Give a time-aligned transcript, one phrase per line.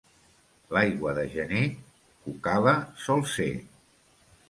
[0.75, 1.63] L'aigua de gener
[2.25, 3.51] cucala sol ser.